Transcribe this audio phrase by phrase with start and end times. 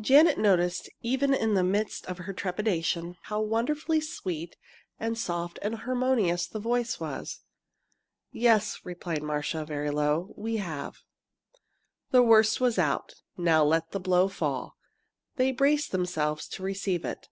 [0.00, 4.56] Janet noticed, even in the midst of her trepidation, how wonderfully sweet
[5.00, 7.40] and soft and harmonious the voice was.
[8.30, 10.98] "Yes," replied Marcia, very low, "we have."
[12.12, 14.76] The worst was out now let the blow fall!
[15.34, 17.28] They braced themselves to receive it.